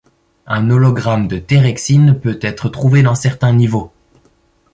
[0.47, 3.91] Un hologramme de Terexin peut être trouvé dans certains niveaux.